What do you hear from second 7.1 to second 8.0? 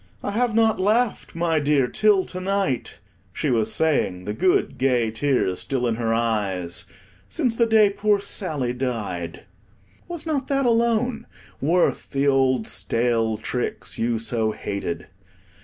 "since the day